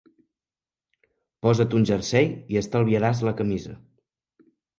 Posa't 1.47 1.75
un 1.81 1.85
jersei 1.89 2.31
i 2.55 2.59
estalviaràs 2.63 3.23
la 3.29 3.35
camisa. 3.45 3.79